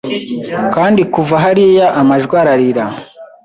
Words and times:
Kandi 0.75 1.01
kuva 1.13 1.35
hariya 1.43 1.85
amajwi 1.99 2.35
ararira 2.41 2.85